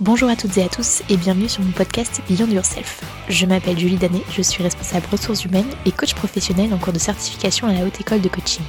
[0.00, 3.00] Bonjour à toutes et à tous et bienvenue sur mon podcast Beyond Yourself.
[3.30, 6.98] Je m'appelle Julie Danet, je suis responsable ressources humaines et coach professionnel en cours de
[6.98, 8.62] certification à la Haute École de Coaching.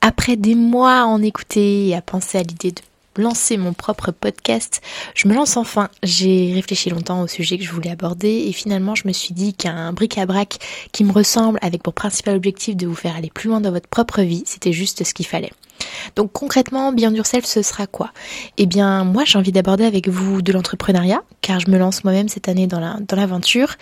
[0.00, 2.82] Après des mois à en écouter et à penser à l'idée de
[3.16, 4.80] lancer mon propre podcast,
[5.16, 5.88] je me lance enfin.
[6.04, 9.54] J'ai réfléchi longtemps au sujet que je voulais aborder et finalement je me suis dit
[9.54, 10.58] qu'un bric-à-brac
[10.92, 13.88] qui me ressemble avec pour principal objectif de vous faire aller plus loin dans votre
[13.88, 15.50] propre vie, c'était juste ce qu'il fallait.
[16.16, 18.12] Donc concrètement, Beyond Yourself, ce sera quoi?
[18.58, 22.28] Eh bien, moi, j'ai envie d'aborder avec vous de l'entrepreneuriat, car je me lance moi-même
[22.28, 23.74] cette année dans la dans l'aventure,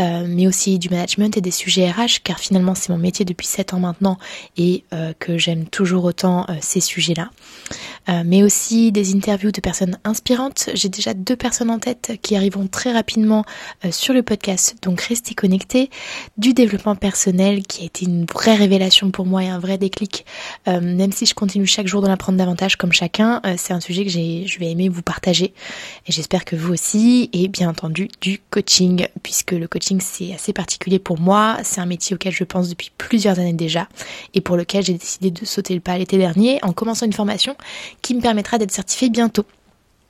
[0.00, 3.46] euh, mais aussi du management et des sujets RH, car finalement, c'est mon métier depuis
[3.46, 4.18] 7 ans maintenant
[4.56, 7.30] et euh, que j'aime toujours autant euh, ces sujets-là.
[8.24, 10.70] mais aussi des interviews de personnes inspirantes.
[10.74, 13.44] J'ai déjà deux personnes en tête qui arriveront très rapidement
[13.90, 15.90] sur le podcast, donc restez connectés.
[16.38, 20.24] Du développement personnel qui a été une vraie révélation pour moi et un vrai déclic,
[20.66, 23.40] même si je continue chaque jour d'en apprendre davantage comme chacun.
[23.46, 25.54] Euh, c'est un sujet que je vais aimer vous partager
[26.08, 30.52] et j'espère que vous aussi et bien entendu du coaching puisque le coaching c'est assez
[30.52, 31.56] particulier pour moi.
[31.62, 33.86] C'est un métier auquel je pense depuis plusieurs années déjà
[34.34, 37.54] et pour lequel j'ai décidé de sauter le pas l'été dernier en commençant une formation
[38.02, 39.44] qui me permettra d'être certifiée bientôt.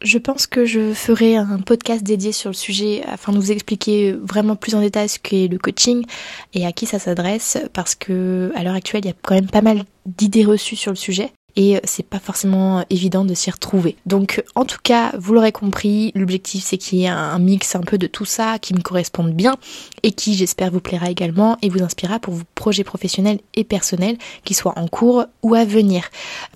[0.00, 4.12] Je pense que je ferai un podcast dédié sur le sujet afin de vous expliquer
[4.12, 6.06] vraiment plus en détail ce qu'est le coaching
[6.55, 9.50] et à qui ça s'adresse parce que à l'heure actuelle il y a quand même
[9.50, 13.96] pas mal d'idées reçues sur le sujet et c'est pas forcément évident de s'y retrouver.
[14.06, 17.80] Donc en tout cas, vous l'aurez compris, l'objectif c'est qu'il y ait un mix un
[17.80, 19.56] peu de tout ça qui me corresponde bien
[20.02, 24.19] et qui j'espère vous plaira également et vous inspirera pour vos projets professionnels et personnels
[24.45, 26.03] qui soient en cours ou à venir.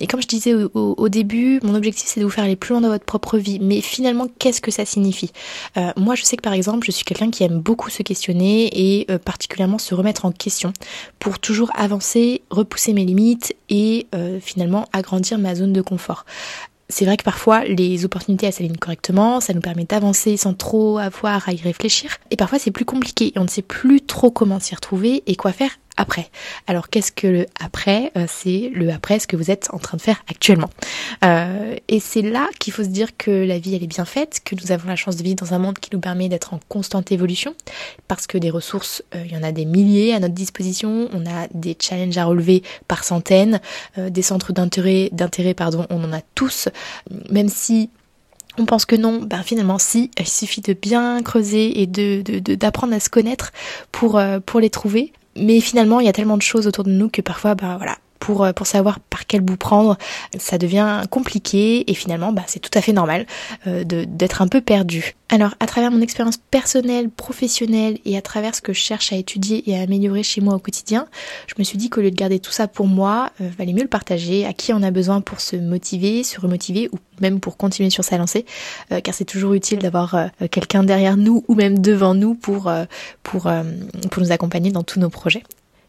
[0.00, 2.80] Et comme je disais au, début, mon objectif c'est de vous faire aller plus loin
[2.80, 3.60] dans votre propre vie.
[3.60, 5.30] Mais finalement, qu'est-ce que ça signifie?
[5.76, 8.68] Euh, Moi je sais que par exemple, je suis quelqu'un qui aime beaucoup se questionner
[8.72, 10.72] et euh, particulièrement se remettre en question
[11.20, 16.24] pour toujours avancer, repousser mes limites et euh, finalement agrandir ma zone de confort.
[16.88, 21.48] C'est vrai que parfois les opportunités s'alignent correctement, ça nous permet d'avancer sans trop avoir
[21.48, 22.16] à y réfléchir.
[22.30, 25.36] Et parfois c'est plus compliqué et on ne sait plus trop comment s'y retrouver et
[25.36, 26.30] quoi faire après.
[26.66, 28.12] Alors qu'est-ce que le après?
[28.16, 30.70] Euh, C'est le après ce que vous êtes en train de faire actuellement.
[31.24, 34.40] Euh, et c'est là qu'il faut se dire que la vie elle est bien faite,
[34.44, 36.60] que nous avons la chance de vivre dans un monde qui nous permet d'être en
[36.68, 37.54] constante évolution,
[38.08, 41.26] parce que des ressources, euh, il y en a des milliers à notre disposition, on
[41.26, 43.60] a des challenges à relever par centaines,
[43.96, 46.68] des centres d'intérêt, d'intérêt pardon, on en a tous,
[47.30, 47.90] même si
[48.58, 52.22] on pense que non, ben finalement si, il suffit de bien creuser et de
[52.54, 53.52] d'apprendre à se connaître
[53.90, 57.08] pour, pour les trouver mais finalement, il y a tellement de choses autour de nous
[57.08, 59.98] que parfois, bah voilà, pour, euh, pour savoir par quel bout prendre,
[60.38, 63.26] ça devient compliqué et finalement bah, c'est tout à fait normal
[63.66, 65.16] euh, d'être un peu perdu.
[65.28, 69.16] Alors à travers mon expérience personnelle, professionnelle et à travers ce que je cherche à
[69.16, 71.08] étudier et à améliorer chez moi au quotidien,
[71.48, 73.82] je me suis dit qu'au lieu de garder tout ça pour moi, euh, valait mieux
[73.82, 77.56] le partager à qui on a besoin pour se motiver, se remotiver ou même pour
[77.56, 78.44] continuer sur sa lancée,
[78.92, 80.16] euh, car c'est toujours utile d'avoir
[80.50, 82.70] quelqu'un derrière nous ou même devant nous pour,
[83.22, 83.50] pour
[84.18, 85.42] nous accompagner dans tous nos projets.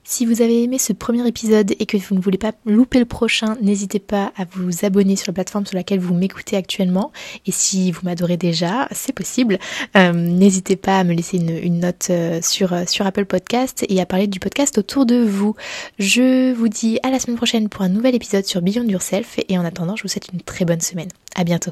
[0.06, 3.06] Si vous avez aimé ce premier épisode et que vous ne voulez pas louper le
[3.06, 7.12] prochain, n'hésitez pas à vous abonner sur la plateforme sur laquelle vous m'écoutez actuellement.
[7.46, 9.60] Et si vous m'adorez déjà, c'est possible.
[9.96, 14.02] Euh, n'hésitez pas à me laisser une, note euh, sur, euh, sur Apple Podcast et
[14.02, 15.56] à parler du podcast autour de vous.
[16.00, 19.58] Je vous dis à la semaine prochaine pour un nouvel épisode sur Beyond Yourself et
[19.58, 21.10] en attendant, je vous souhaite une très bonne semaine.
[21.36, 21.72] À bientôt.